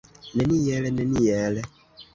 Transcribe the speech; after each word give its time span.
Neniel, 0.39 0.89
neniel! 0.97 1.63